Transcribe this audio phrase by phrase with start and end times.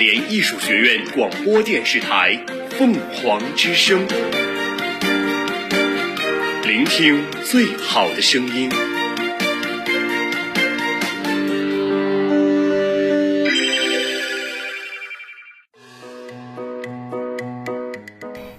[0.00, 2.32] 连艺术学院广播电视台
[2.70, 4.08] 《凤凰之声》，
[6.66, 8.70] 聆听最好的声音。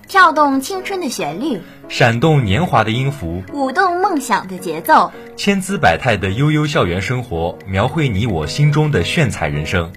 [0.08, 9.92] 跳动青春的旋律，闪动年华的音符，舞动梦想的节奏，千姿百态的悠悠校园生活，描绘你我心中的炫彩人生。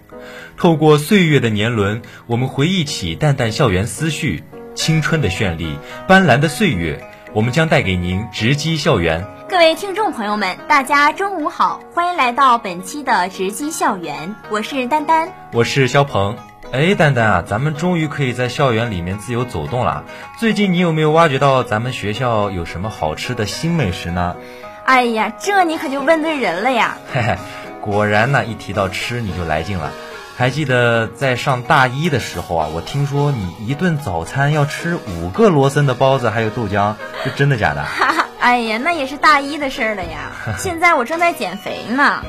[0.56, 4.44] 透过岁月的年轮，我们回忆起淡淡校园思绪，
[4.74, 9.24] 青春的绚丽，斑斓的岁月，我们将带给您直击校园。
[9.48, 16.36] 各位听众朋友们，大家中午好，欢迎来到本期的直击校园，我是丹丹，我是肖鹏。
[16.72, 20.04] 哎，丹丹啊，咱们终于可以在校园里面自由走动了。
[20.40, 24.36] 最近你有没有挖掘到咱们学校有什么好吃的新美食呢？
[24.84, 26.96] 哎呀，这你可就问对人了呀！
[27.12, 27.36] 嘿嘿，
[27.80, 29.92] 果然呢，一提到吃你就来劲了。
[30.36, 37.84] 还记得在上大一的时候啊，我听说你一顿早餐要吃五个罗森的包子，还有豆浆，是真的假的？
[37.84, 40.32] 哈哈，哎呀，那也是大一的事儿了呀。
[40.58, 42.22] 现在我正在减肥呢。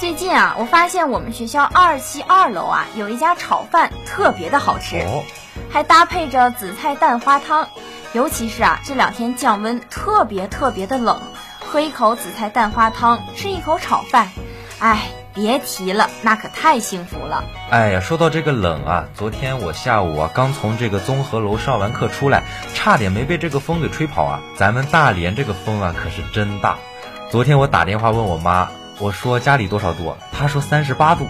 [0.00, 5.06] 最近啊，我发现我们学校二期二楼啊有一家炒饭特别的好吃，
[5.70, 7.68] 还搭配着紫菜蛋花汤。
[8.12, 11.20] 尤其是啊这两天降温特别特别的冷，
[11.64, 14.30] 喝一口紫菜蛋花汤，吃一口炒饭，
[14.80, 17.44] 哎，别提了，那可太幸福了。
[17.70, 22.42] 哎呀，说到这个冷啊，昨天我下午啊刚从这个综合楼上完课出来，
[22.74, 24.40] 差点没被这个风给吹跑啊。
[24.56, 26.76] 咱们大连这个风啊可是真大。
[27.30, 28.68] 昨天我打电话问我妈。
[28.98, 30.14] 我说家里多少度？
[30.30, 31.26] 她说三十八度，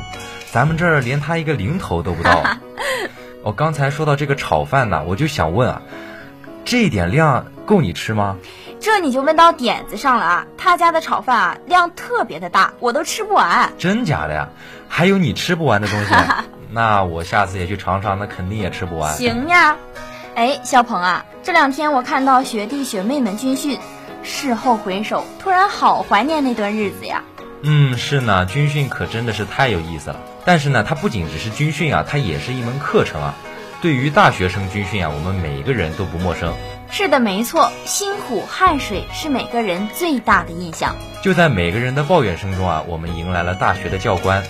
[0.50, 2.42] 咱们这儿连她一个零头都不到。
[3.42, 5.82] 我刚才说到这个炒饭呢，我就想问啊，
[6.66, 8.36] 这点量够你吃吗？
[8.82, 10.46] 这你就问到点子上了啊！
[10.58, 13.72] 他家的炒饭啊，量特别的大，我都吃不完。
[13.78, 14.48] 真假的呀？
[14.88, 16.14] 还有你吃不完的东西？
[16.68, 19.14] 那我下次也去尝尝，那肯定也吃不完。
[19.14, 19.76] 行呀。
[20.34, 23.78] 哎，小鹏啊，这两天我看到学弟学妹们军训，
[24.24, 27.22] 事后回首，突然好怀念那段日子呀。
[27.62, 30.16] 嗯，是呢，军训可真的是太有意思了。
[30.44, 33.34] 但是呢，它不仅只是军训啊，它也是一门课程啊。
[33.82, 36.54] 对于大学生军训啊，我们每一个人都不陌生。
[36.88, 40.94] 是的，没错，辛苦汗水是每个人最大的印象。
[41.20, 44.44] 就在每个人的抱怨声中啊，我们迎来了大学的教官。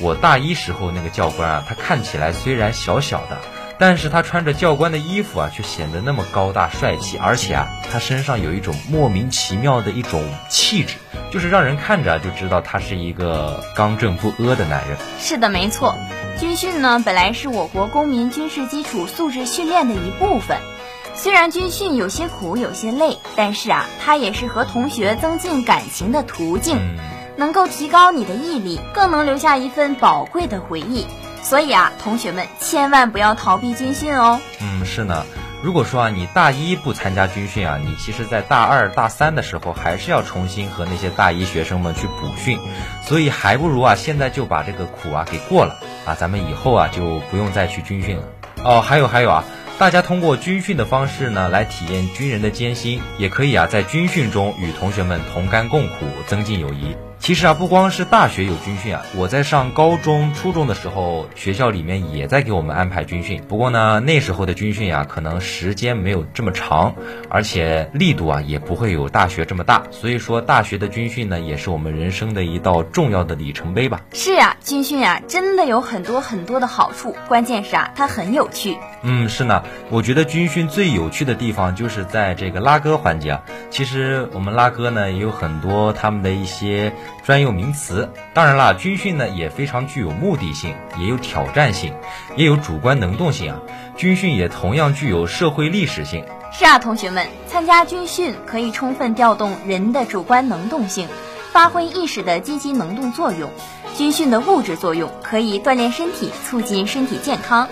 [0.00, 3.38] 我大一时候那个教官啊，他看起来虽然小小的。
[3.80, 10.96] 但是他穿着教官的衣服啊，却显得那么高大帅气，而且啊，他身上有一种莫名其妙的一种气质，
[11.30, 14.98] 就是让人看着就知道他是一个刚正不阿的男人。
[15.20, 15.94] 是的，没错，
[16.38, 20.56] 军训呢本来是我国公民军事基础素质训练的一部分，
[21.14, 26.78] 虽然军训有些苦有些累，但是啊，它也是和同学增进感情的途径，
[27.36, 31.04] 能够提高你的毅力，更能留下一份宝贵的回忆。
[31.42, 34.40] 所以啊，同学们千万不要逃避军训哦。
[34.60, 35.24] 嗯，是呢。
[35.60, 42.60] 如果说啊，你大一不参加军训啊，你其实在大二、大三的时候还是要重新和那些大一学生们去补训。
[43.02, 45.74] 所以还不如啊，现在就把这个苦啊给过了
[46.06, 48.22] 啊，咱们以后啊就不用再去军训了。
[48.62, 49.44] 哦，还有还有啊，
[49.78, 56.96] 大家通过军训的方式呢，来体验军人的艰辛，也可以啊，在军训中与同学们同甘共苦，增进友谊。
[57.28, 63.42] 其实啊，不光是大学有军训啊，我在上高中、初中的时候，学校里面也在给我们安排军训。
[63.46, 66.94] 不过呢，那时候的军训啊，可能时间没有这么长，
[67.28, 69.82] 而且力度啊也不会有大学这么大。
[69.90, 74.00] 所以说，大学的军训呢，也是我们人生的一道重要的里程碑吧。
[74.14, 78.78] 是呀，军训啊，真的有很多很多的好处，关键是啊，它很有趣。
[79.02, 83.42] 嗯，是呢，我觉得军训最有趣的地方就是在这个拉歌环节啊。
[83.70, 86.92] 其实我们拉歌呢，也有很多他们的一些。
[87.24, 91.92] 专有名词，当然啦，军训呢也非常具有目的性，也有挑战性，
[92.36, 93.60] 也有主观能动性啊。
[93.98, 96.24] 军训也同样具有社会历史性。
[96.50, 101.06] 是啊，同学们，参加军训可以充分调动人的主观能动性，
[101.52, 103.50] 发挥意识的积极能动作用。
[103.94, 107.68] 军训的物质作用可以锻炼身体，促进身体健康。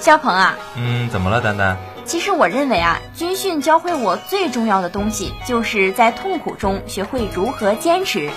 [0.00, 1.76] 肖鹏啊，嗯，怎么了，丹丹？
[2.04, 8.30] 其实我认为啊，军训教会我最重要的东西，就是在痛苦中学会如何坚持。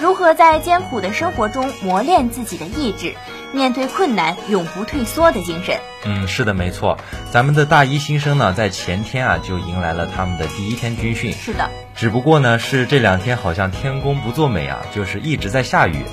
[0.00, 3.14] 如何在艰苦的生活中磨练自己的意志，
[3.52, 5.78] 面对困难永不退缩的精神？
[6.04, 6.98] 嗯，是的，没错。
[7.30, 11.32] 咱们的大一新生呢，在前天啊就迎来了他们的第一天军训。
[11.32, 16.04] 是的，只不过呢，是这两天好像天公不作美啊，就是一直在下雨。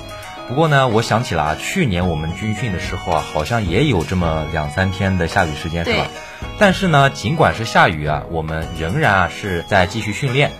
[0.50, 6.08] 不过呢，我想起了啊，去年我们军训的时候啊，好像也有这么两三天的下雨时间，是吧？
[6.58, 10.50] 但是呢，尽管是下雨啊，我们仍然啊是在继续训练。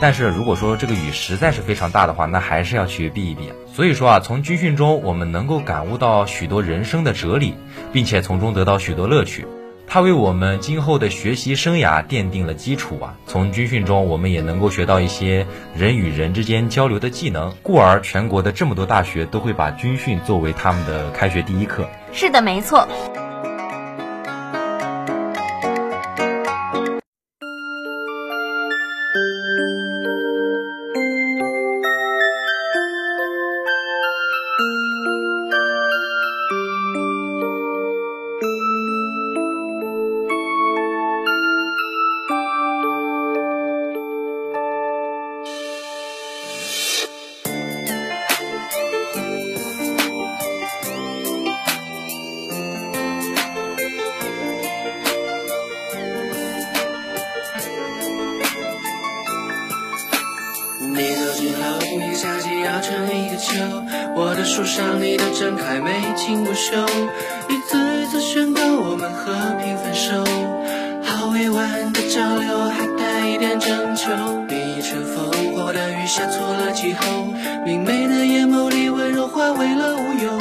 [0.00, 3.52] 但是如果说这个雨实在是非常大的话，那还是要去避一避。
[3.72, 7.54] 所以说啊，从军训中我们能够感悟到许多人生的哲理，
[7.92, 9.46] 并且从中得到许多乐趣。
[9.88, 13.14] 它为我们今后的学习生涯奠定了基础啊！
[13.26, 21.88] 从军训中，我们也能够学到一些人与人之间交流的技能，故而全国的这么多大学都会把军训作为他们的开学第一课。
[22.12, 22.86] 是的，没错。
[60.96, 61.76] 你走之后，
[62.10, 63.52] 一下季熬成一个秋
[64.16, 66.74] 我的树上，你的正开，眉清目秀，
[67.50, 70.24] 一次一次宣告我们和平分手。
[71.04, 74.08] 好委婉的交流，还带一点征求。
[74.48, 77.24] 你乘风破的雨下错了气候，
[77.66, 80.38] 明媚的眼眸里温柔化为了乌有。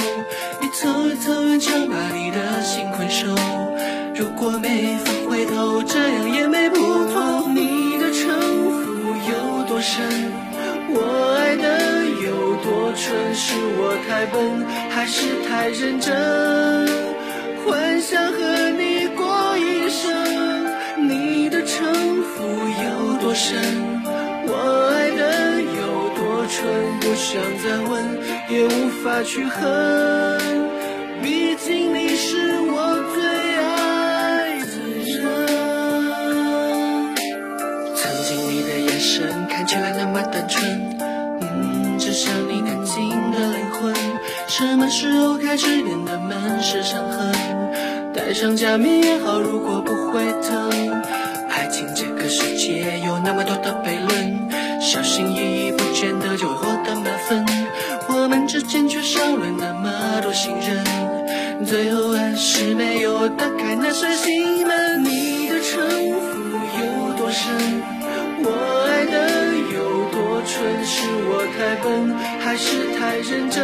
[0.62, 3.28] 一层一层围墙把你的心困守。
[4.16, 7.46] 如果没法回头，这样也没不妥。
[7.54, 10.45] 你的城府有多深？
[12.66, 16.12] 多蠢，是我太笨，还是太认真？
[17.64, 20.10] 幻想和你过一生，
[21.08, 22.44] 你的城府
[22.84, 23.56] 有多深？
[24.48, 24.54] 我
[24.92, 26.66] 爱的有多蠢？
[27.02, 27.94] 不想再问，
[28.50, 29.62] 也无法去恨，
[31.22, 32.74] 毕竟你是我
[33.14, 33.22] 最
[33.62, 34.74] 爱的
[35.06, 35.14] 人。
[37.96, 41.15] 曾经你的眼神看起来那么单纯。
[42.16, 43.94] 像你干净的灵魂，
[44.48, 47.34] 什么时候开始变得满是伤痕？
[48.14, 50.72] 戴上假面也好，如果不会疼。
[51.50, 54.50] 爱情这个世界有那么多的悖论，
[54.80, 57.46] 小心翼翼不见得就会获得满分。
[58.08, 59.92] 我们之间缺少了那么
[60.22, 65.04] 多信任，最后还是没有打开那扇心门。
[65.04, 65.10] 你
[71.58, 73.64] 太笨，还是太认真？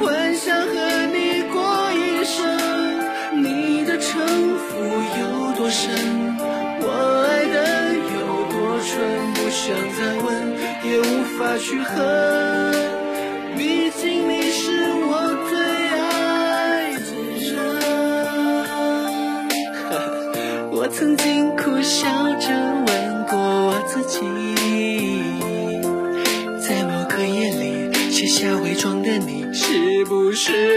[0.00, 2.40] 幻想和你过一生，
[3.42, 4.20] 你的城
[4.56, 4.68] 府
[5.20, 5.90] 有多深？
[6.80, 6.88] 我
[7.28, 7.58] 爱的
[8.14, 8.18] 有
[8.50, 8.56] 多
[8.88, 8.96] 蠢？
[9.34, 10.28] 不想再问，
[10.82, 11.04] 也无
[11.36, 11.94] 法去恨，
[13.58, 14.62] 毕竟你是
[15.10, 15.12] 我
[15.50, 15.52] 最
[15.98, 17.08] 爱的
[17.44, 17.48] 人。
[20.72, 22.08] 我曾经苦笑
[22.38, 22.48] 着
[30.42, 30.69] 是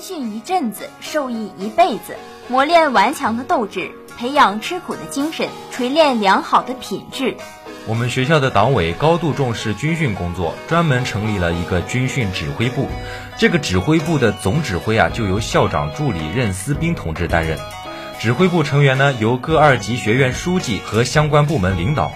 [0.00, 2.16] 训一阵子，受益一辈子，
[2.48, 7.36] 磨练顽强的斗志，培养吃苦的精神，锤炼良好的品质。
[7.86, 12.88] 我们学校的党委高度重视军训工作，专门成立了一个军训指挥部。
[13.38, 17.58] 这个指挥部的总指挥啊，就由校长助理任思斌同志担任。
[18.18, 22.12] 指挥部成员呢，由各二级学院书记和相关部门领导。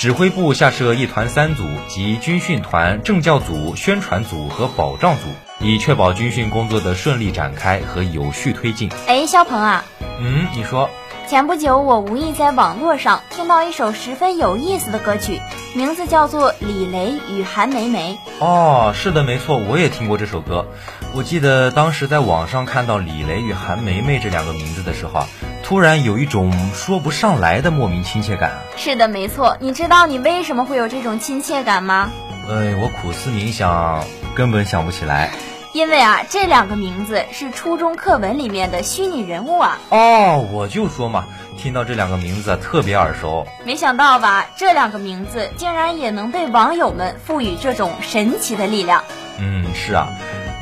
[0.00, 5.24] 指挥部下设一团三组，及军训团、政教组、宣传组和保障组。
[5.62, 8.88] 以确保军训工作的顺利展开和有序推进。
[9.06, 9.84] 哎，肖鹏啊，
[10.18, 10.88] 嗯，你说，
[11.28, 15.38] 前不久我无意在网络上听到一首十分有意思的歌曲，
[15.74, 18.18] 名字叫做《李雷与韩梅梅》。
[18.42, 20.66] 哦，是的，没错，我也听过这首歌。
[21.12, 25.26] 我记得当时在网上看到李雷与韩梅梅这两个名字的时候啊，
[25.62, 28.58] 突然有一种说不上来的莫名亲切感啊。
[28.76, 29.56] 是的，没错。
[29.60, 32.10] 你知道你为什么会有这种亲切感吗？
[32.48, 34.04] 哎，我苦思冥想，
[34.36, 35.30] 根本想不起来。
[35.72, 39.78] 因为啊，这两个名字是初中课文里面的虚拟人物啊。
[39.88, 41.24] 哦，我就说嘛，
[41.58, 43.46] 听到这两个名字特别耳熟。
[43.64, 49.02] 没想到吧，这两个名字竟然也能被网友们赋予这种神奇的力量。
[49.38, 50.08] 嗯，是啊，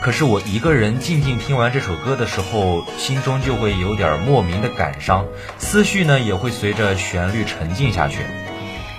[0.01, 5.27] 可是我一个人静静听完这首歌的时候，心中就会有点莫名的感伤，
[5.59, 8.19] 思绪呢也会随着旋律沉静下去。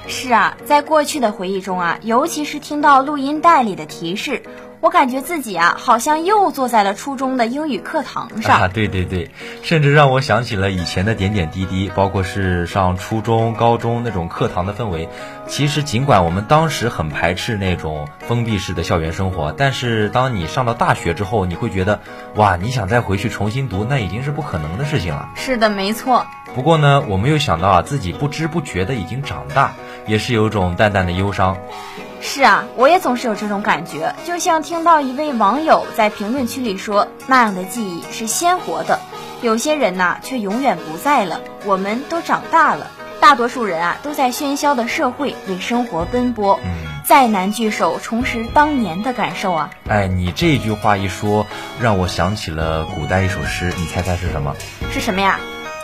[0.07, 4.43] 是啊，在过去的回忆中啊，尤其是听到录音带里的提示。
[4.81, 8.61] 我感觉自己啊，好像又坐在了初中的英语课堂上。
[8.61, 9.29] 啊，对对对，
[9.61, 15.09] 甚至让我想起了以前的点点滴滴，包括是上初中、高中那种课堂的氛围。
[15.47, 21.99] 其实，尽管我们当时很排斥那种封闭式的校园生活，但是当你上到大学之后，你会觉得，
[22.35, 25.27] 哇，你想再回去重新读，那已经是不可能的事情了。
[25.35, 26.25] 是的，没错。
[26.55, 29.73] 不过呢，我没有想到啊，自己不知不觉的已经长大，
[30.07, 31.57] 也是有种淡淡的忧伤。
[32.21, 38.99] 是啊，我也总是有这种感觉，就像听到一位网友在评论区里说，那样的记忆是鲜活的，
[39.41, 41.39] 有些人呐却永远不在了。
[41.65, 46.59] 我们都长大了，大多数人啊都在喧嚣的社会为生活奔波，
[47.05, 49.69] 再难聚首重拾当年的感受啊。
[49.87, 51.47] 哎，你这句话一说，
[51.81, 54.55] 让我想起了古代一首诗，你猜猜是什么？
[54.91, 55.39] 是什么呀？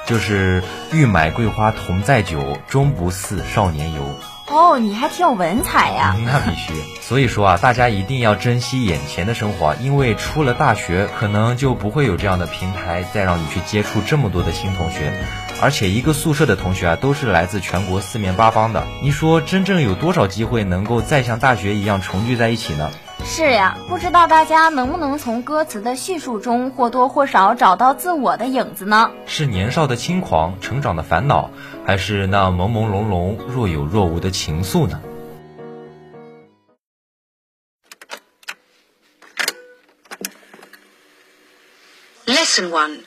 [0.05, 0.61] 就是
[0.91, 4.01] 欲买桂花同载酒，终不似少年游。
[4.47, 6.15] 哦，你还挺有文采呀！
[6.23, 6.73] 那必须。
[7.01, 15.11] 所以说啊，大家一定要珍惜眼前的生活，因为出了大学，可能就不会有这样的平台再让你去接触这么多的新同学，
[15.61, 18.85] 而且一个宿舍的同学啊，都是来自全国四面八方的。
[19.01, 22.91] 你说真正有多少机会能够再像大学一样重聚在一起呢？
[23.27, 29.11] 是呀不知道大家能不能从歌词的叙述中或多或少找到自我的影子呢？
[29.25, 31.51] 是年少的轻狂成长的烦恼
[31.85, 35.01] 还是那朦朦胧胧若有若无的情愫呢
[42.25, 42.99] ？Lesson one.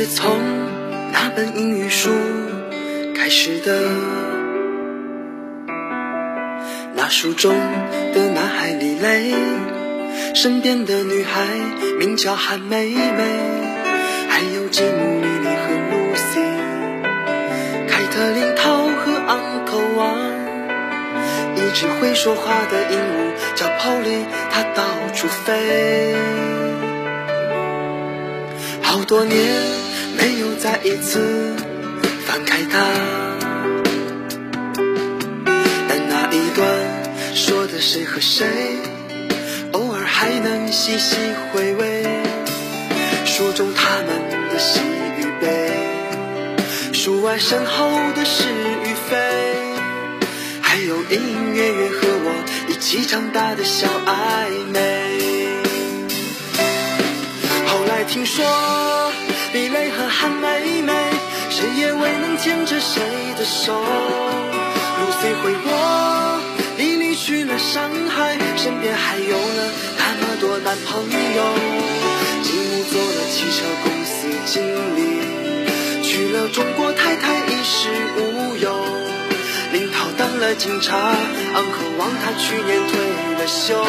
[0.00, 0.34] 是从
[1.12, 2.08] 那本英语书
[3.14, 3.82] 开始的。
[6.94, 7.54] 那书中
[8.14, 9.34] 的男孩李雷，
[10.34, 11.42] 身边的女孩
[11.98, 13.24] 名叫韩梅梅，
[14.30, 16.40] 还有吉姆、莉莉和露西，
[17.86, 20.16] 凯特琳、涛和昂头王。
[21.56, 26.14] 一只会说话的鹦鹉叫 Polly，它到处飞。
[28.82, 29.38] 好多年
[30.20, 31.54] 没有再一次
[32.26, 32.78] 翻开它，
[35.88, 36.68] 但那一段
[37.34, 38.46] 说的谁和谁，
[39.72, 41.16] 偶尔还能细细
[41.52, 42.04] 回味。
[43.24, 44.08] 书中他们
[44.52, 44.80] 的喜
[45.18, 45.72] 与悲，
[46.92, 48.44] 书外身后的是
[48.84, 49.16] 与非，
[50.60, 55.00] 还有隐隐约约和我一起长大的小暧昧。
[58.08, 58.44] 听说
[60.10, 60.92] 韩妹妹，
[61.48, 63.00] 谁也未能牵着谁
[63.38, 63.72] 的手。
[63.72, 65.70] 露西回国，
[66.76, 71.40] 莉莉去了上海，身边还有了那么多男朋友。
[72.42, 74.60] 吉姆做了汽车公司经
[74.96, 74.98] 理，
[76.02, 78.84] 娶了中国太太衣食无忧。
[79.72, 82.98] 林涛当了警察，昂和王他去年退
[83.38, 83.84] 了休。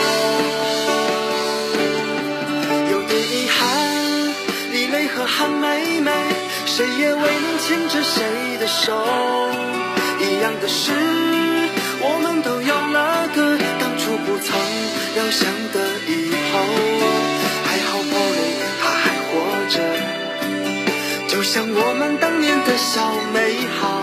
[6.74, 8.24] 谁也未能牵着谁
[8.58, 8.96] 的手。
[10.22, 10.94] 一样的是，
[12.00, 14.56] 我们都有了个当初不曾
[15.16, 15.76] 料想的
[16.08, 16.54] 以后。
[17.68, 18.40] 还好宝贝
[18.80, 19.30] 他还活
[19.68, 19.76] 着，
[21.28, 24.02] 就像我们当年的小美好。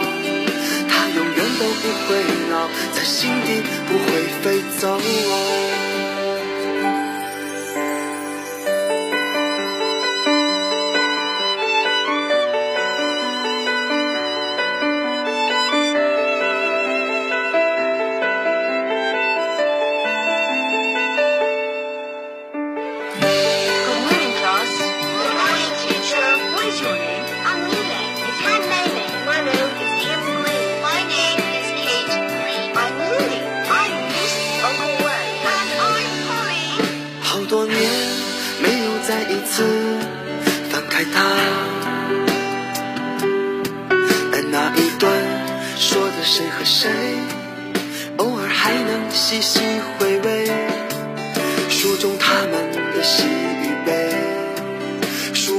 [0.90, 2.20] 他永远都不会
[2.52, 4.06] 老，在心底不会
[4.42, 4.44] 飞
[4.78, 5.00] 走。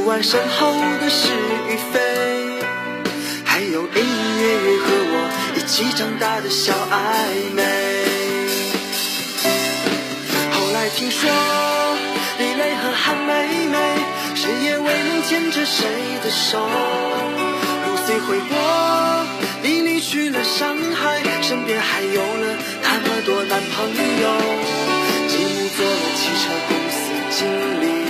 [0.09, 1.27] 外身后的是
[1.69, 1.99] 与非，
[3.45, 7.61] 还有隐隐约约和我一起长大的小暧昧。
[10.51, 11.29] 后来听说
[12.39, 13.77] 李雷和韩梅梅，
[14.33, 15.85] 谁也未能牵着谁
[16.23, 16.57] 的手。
[17.85, 18.57] 如虽回国，
[19.61, 24.25] 你离去了上海，身边还有了那么多男朋友。
[25.27, 26.97] 继母做了汽车公司
[27.29, 27.45] 经
[27.81, 28.08] 理。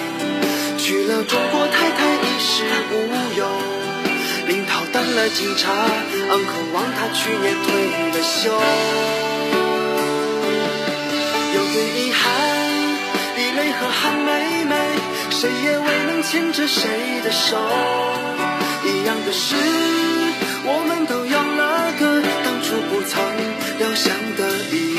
[0.90, 2.94] 娶了中国太太，衣食无
[3.38, 3.46] 忧。
[4.48, 5.72] 领导当了警察
[6.32, 7.70] ，uncle 王他去年退
[8.10, 8.50] 了休。
[11.54, 12.26] 有点遗憾，
[13.38, 14.74] 李雷和韩梅梅，
[15.30, 17.56] 谁也未能牵着谁的手。
[18.84, 19.56] 一样的是，
[20.66, 23.22] 我们都有了个当初不曾
[23.78, 24.98] 料想的以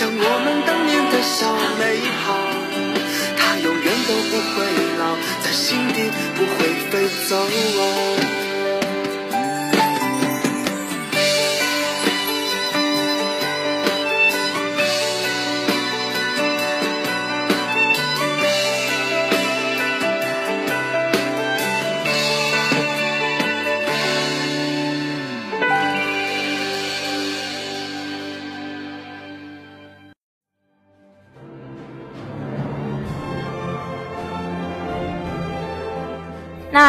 [0.00, 2.32] 像我们当年的小美好，
[3.36, 4.64] 它永远都不会
[4.98, 5.02] 老，
[5.44, 8.39] 在心底不会飞走。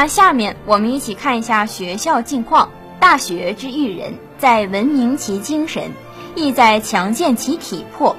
[0.01, 2.72] 那下面我们一起看一下学校近况。
[3.00, 5.91] 大学之育人，在文明其精神，
[6.36, 8.15] 意在强健其体魄。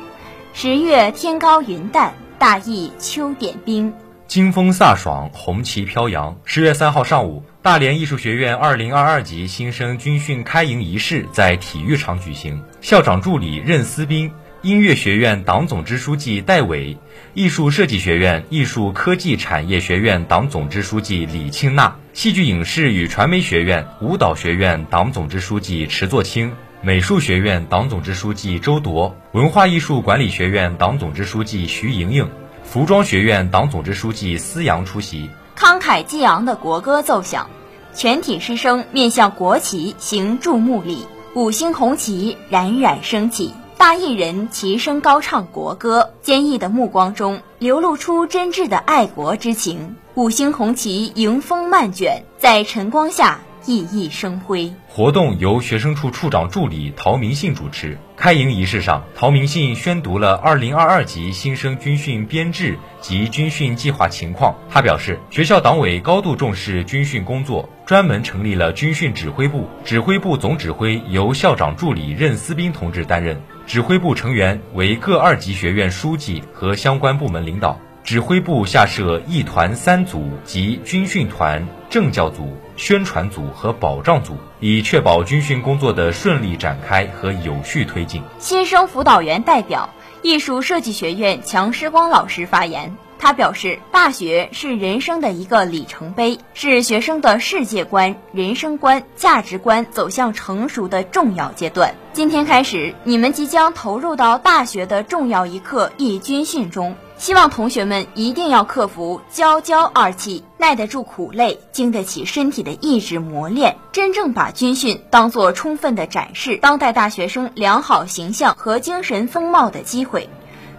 [0.54, 3.92] 十月天高云淡，大意秋点冰。
[4.28, 6.36] 金风飒爽，红旗飘扬。
[6.44, 14.30] 十月三号上午，大连艺术学院二零二二级新生军训开营仪式在体育场举行，校长助理任思斌。
[14.62, 16.96] 音乐学院党总支书记戴伟，
[17.34, 32.30] 艺术设计学院艺术科技产业学院党总支书记李庆娜，戏剧影视与传媒学院舞蹈学院党总支书记池作清，美术学院党总支书记周铎，文化艺术管理学院党总支书记徐莹莹，
[32.62, 35.28] 服装学院党总支书记思阳出席。
[35.56, 37.50] 慷慨激昂的国歌奏响，
[37.94, 43.52] 全体师生面向国旗行注目礼，五星红旗冉冉升起。
[43.78, 49.96] 大艺人齐声高唱国歌，坚毅的目光中流露出真挚的爱国之情。
[50.14, 54.72] 五星红旗迎风漫卷，在晨光下熠熠生辉。
[54.88, 57.98] 活动由学生处处长助理陶明信主持。
[58.14, 64.54] 开营仪式上，陶明信宣读了2022级新生军训编制及军训计划情况。
[64.70, 73.40] 他表示，学校党委高度重视军训工作，专门成立了军训指挥部，指挥部总指挥由校长助理任思斌同志担任。
[73.72, 77.80] 指挥部成员为各二级学院书记和相关部门领导。
[78.04, 88.22] 指挥部下设一团三组及军训团、政教组、宣传组和保障组，以确保军训工作的顺利展开和有序推进。
[88.38, 89.88] 新生辅导员代表、
[90.20, 92.94] 艺术设计学院强师光老师发言。
[93.22, 101.94] 他表示，大学是人生的一个里程碑，是学生的世界观、人生观、价值观走向成熟的重要阶段。
[102.12, 106.96] 今天开始，你们即将投入到大学的重要一课——一军训中。
[107.16, 120.28] 希望同学们一定要克服骄骄二气，耐得住苦累，经得起身体的意志磨练，真正把军训当做充分的展示当代大学生良好形象和精神风貌的机会。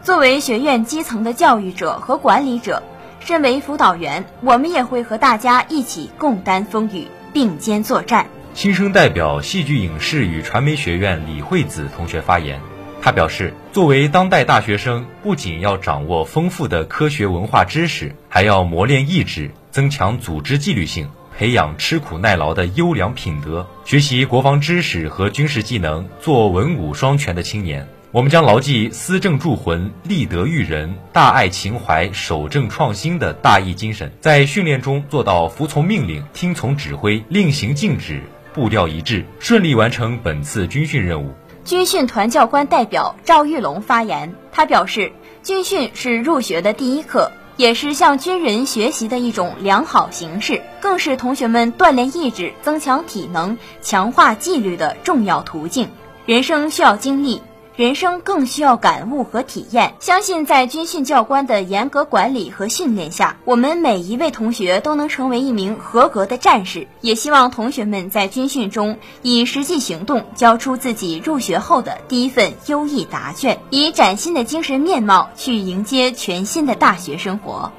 [0.04, 2.84] 作为学院基层的教育者和管理者，
[3.22, 8.28] 身为辅导员，我们也会和大家一起共担风雨，并肩作战。
[8.54, 12.60] 新生代表戏剧影视与传媒学院李惠子同学发言，
[13.02, 27.88] 他表示，作为当代大学生，不仅要掌握丰富的科学文化知识，还要磨练意志，增强组织纪律性，培养吃苦耐劳的优良品德，学习国防知识和军事技能，做文武双全的青年。
[28.14, 38.22] 我们将牢记思政铸魂、立德育人、大爱情怀、守正创新的大义精神，在训练中做到服从命令、听从指挥、令行禁止、
[38.54, 41.34] 步调一致，顺利完成本次军训任务。
[41.66, 55.90] 军训团教官代表赵玉龙发言，他表示，军训是入学的第一课，也是向军人学习的一种良好形式，更是同学们锻炼意志、增强体能、强化纪律的重要途径。
[56.28, 57.42] 人生需要经历。
[57.76, 59.96] 人生更需要感悟和体验。
[60.00, 66.88] 相信在军训教官的严格管理和训练下，我们每一位同学都能成为一名合格的战士。
[67.02, 77.72] 也希望同学们在军训中以实际行动交出自己入学后的第一份优异答卷，以崭新的精神面貌去迎接全新的大学生活。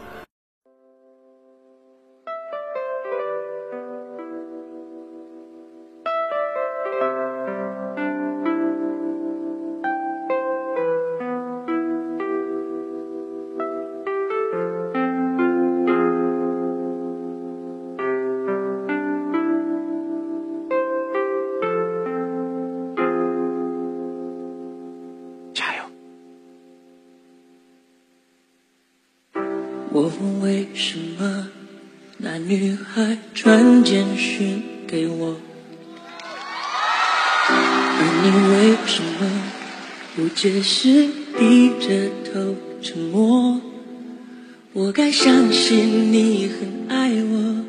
[45.55, 47.65] 信你很爱我，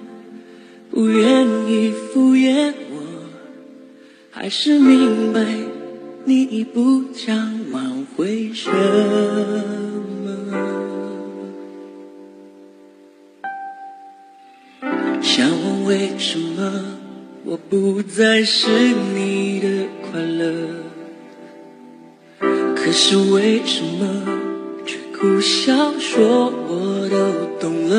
[0.90, 2.96] 不愿意敷衍我，
[4.32, 5.46] 还是明白
[6.26, 7.38] 你已不想
[7.72, 8.76] 挽回什么？
[15.22, 16.98] 想问为什么
[17.44, 18.68] 我不再是
[19.14, 19.68] 你的
[20.02, 20.70] 快乐？
[22.76, 24.45] 可是为什么
[25.26, 27.18] 不想说我都
[27.60, 27.96] 懂了？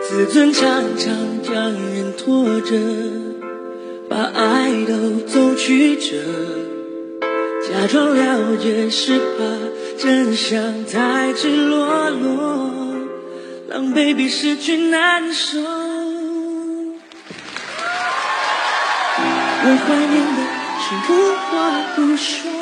[0.00, 0.62] 自尊常
[0.96, 2.76] 常将人拖着，
[4.08, 6.18] 把爱都走曲折，
[7.68, 9.24] 假装了解是怕
[9.98, 12.60] 真相太赤裸裸，
[13.68, 15.58] 狼狈比失去难受。
[19.64, 20.42] 我怀念的
[20.78, 21.12] 是无
[21.50, 21.50] 话
[21.96, 22.61] 不说，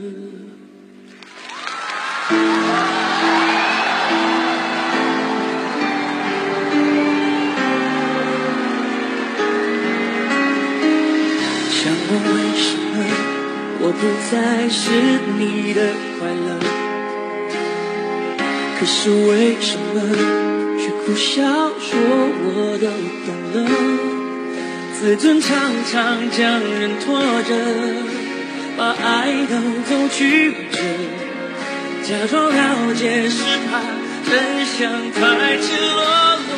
[13.83, 14.91] 我不再是
[15.37, 15.79] 你的
[16.17, 16.47] 快乐？
[18.79, 19.99] 可是为什么
[20.79, 21.41] 却苦笑
[21.79, 21.89] 说
[22.43, 22.85] 我都
[23.25, 23.57] 懂了？
[24.99, 25.49] 自尊常
[25.91, 27.49] 常将人拖着。
[28.77, 30.77] 把爱都走曲折，
[32.03, 33.81] 假装了解是怕
[34.25, 35.19] 真相太
[35.57, 35.99] 赤裸
[36.47, 36.49] 裸，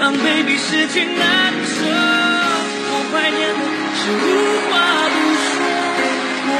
[0.00, 1.76] 让 baby 失去难舍。
[2.88, 3.62] 我怀念的
[4.00, 4.24] 是无
[4.72, 4.72] 话，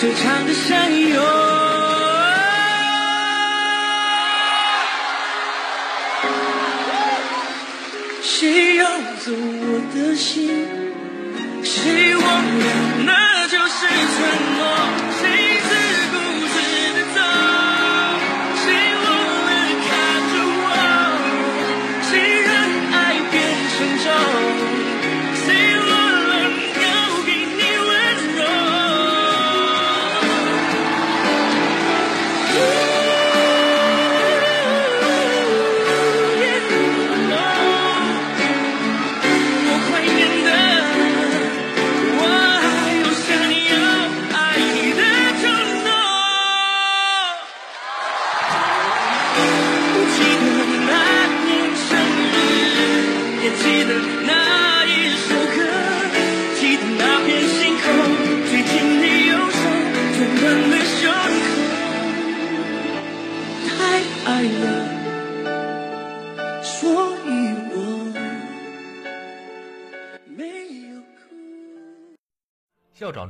[0.00, 1.22] 最长的相拥。
[8.22, 8.86] 谁要
[9.18, 10.69] 走我的心？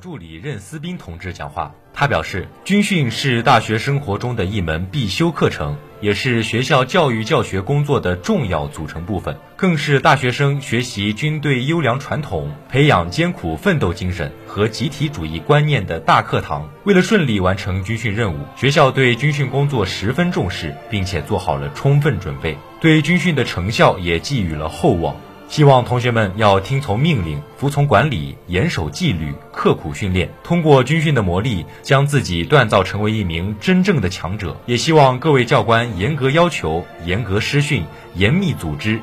[0.00, 16.70] 助理任思斌同志讲话，他表示，军训是大学生活中的一门必修课程，也是学校教育教学工作的重要组成部分，更是大学生学习军队优良传统、培养艰苦奋斗精神和集体主义观念的大课堂。
[16.84, 25.14] 为了顺利完成军训任务，学校对军训工作十分重视，并且做好了充分准备，对军训的成效也寄予了厚望。
[25.50, 34.56] 希望同学们要听从命令，服从管理，严守纪律，刻苦训练，通过军训的磨砺，将自己锻造成为一名真正的强者。
[34.66, 37.82] 也希望各位教官严格要求，严格师训，
[38.14, 39.00] 严密组织。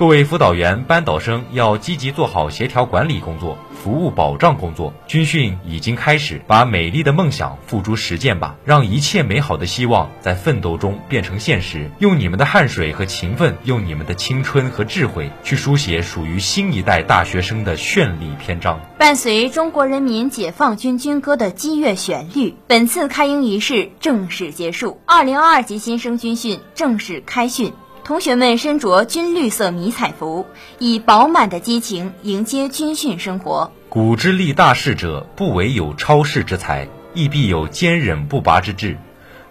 [0.00, 4.94] 各位辅导员、班导生要积极做好协调管理工作、服务保障工作。
[5.06, 11.90] 军训已经开始，把美丽的梦想付诸实践吧，让一切美好的希望在奋斗中变成现实。
[11.98, 18.80] 用你们的汗水和勤奋，用你们的青春和智慧，去书写属于新一代大学生的绚丽篇章。
[18.96, 24.98] 伴随中国人民解放军军歌的激越旋律，本次开营仪式正式结束。
[25.04, 27.74] 二零二二级新生军训正式开训。
[28.10, 30.44] 同学们身着军绿色迷彩服，
[30.80, 33.70] 以饱满的激情迎接军训生活。
[33.88, 38.98] 古之立大事者，不惟有超世之才，亦必有坚忍不拔之志。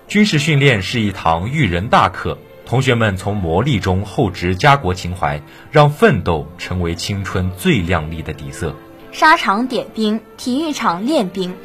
[0.10, 5.42] 军事训练是一堂育人大课，同学们从磨砺中厚植家国情怀，
[5.72, 8.76] 让奋斗成为青春最亮丽的底色。
[9.14, 11.56] 沙场点兵，体育场练兵。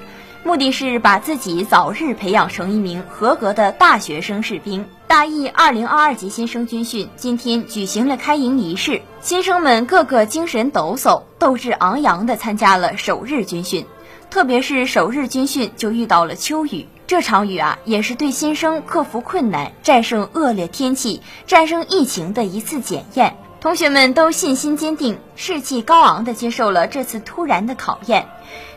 [0.45, 4.85] 目的是把自己早日培养成一名合格的大学生士兵。
[5.07, 13.87] 大一二零二二级新生军训今天举行了开营仪式，新生们个个精神抖擞、斗志昂扬地参加了首日军训。
[14.31, 23.35] 特别是首日军训就遇到了秋雨，这场雨啊，也是对新生克服困难、战胜恶劣天气、战胜疫情的一次检验。
[23.65, 28.27] 同学们都信心坚定、士气高昂地接受了这次突然的考验。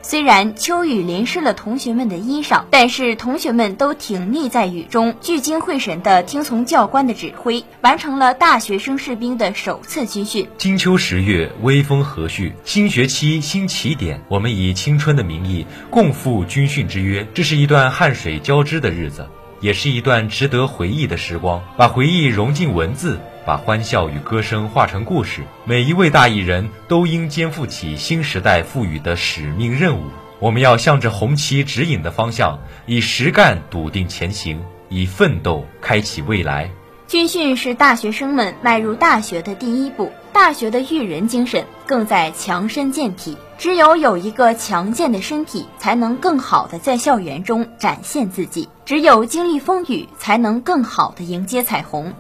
[0.02, 10.48] 虽然秋雨淋湿了同学们的衣裳，但是同学们都挺立在雨中，聚精会神地听从教官的指挥，完成了大学生士兵的首次军训。
[10.58, 17.28] 金秋十月，微风和煦，新学期新起点，我们以青春的名义共赴军训之约。
[17.34, 19.28] 这是一段汗水交织的日子，
[19.60, 21.62] 也是一段值得回忆的时光。
[21.76, 23.20] 把回忆融进文字。
[23.48, 30.04] 把欢笑与歌声化成故事，每一位大艺人都应肩负起新时代赋予的使命任务。
[30.40, 36.70] 我们要向着红旗指引的方向，以实干笃定前行，以奋斗开启未来。
[37.08, 43.38] 军训是大学生们迈入大学的第一步，大学的育人精神更在强身健体。
[43.58, 52.14] 只有有一个强健的身体，才能更好的在校园中展现自己；只有经历风雨，才能更好的迎接彩虹。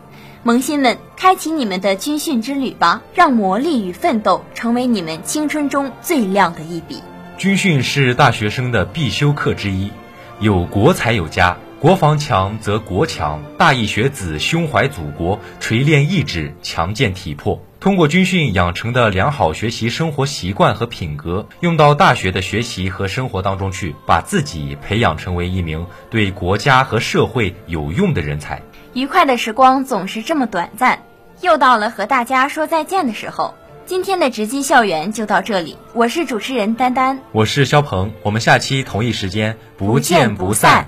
[0.47, 3.01] 萌新们，开启你们的军训之旅吧！
[3.13, 7.03] 让磨砺与奋斗成为你们青春中最亮的一笔。
[7.37, 9.91] 军训是大学生的必修课之一，
[10.39, 13.43] 有国才有家，国防强则国强。
[13.57, 17.61] 大一学子胸怀祖国，锤炼意志，强健体魄。
[17.81, 28.61] 通过军训养成的良好学习生活习惯和品格，用到大学的学习和生活当中去，把自己培养成为一名对国家和社会有用的人才。
[28.93, 31.03] 愉快的时光总是这么短暂，
[31.41, 33.53] 又到了和大家说再见的时候。
[33.85, 40.87] 今天的直击校园就到这里，我是主持人丹丹，我是肖鹏，我们下期同一时间不见不散。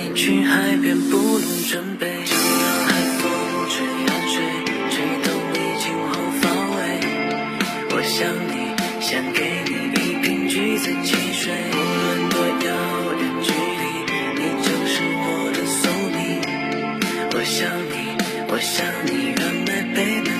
[0.00, 3.28] 你去海边不用准备，就让海风
[3.68, 3.74] 吹
[4.06, 4.36] 呀吹，
[4.92, 6.44] 吹透你今后方
[6.76, 6.78] 位。
[7.90, 8.54] 我想你，
[9.00, 12.70] 想给你一瓶橘子汽水，无论多遥
[13.18, 13.82] 远距离，
[14.38, 15.80] 你就是我的宿
[16.14, 16.16] 命。
[17.34, 17.58] 我想
[17.90, 17.94] 你，
[18.46, 20.37] 我想你，让 my baby baby 想你。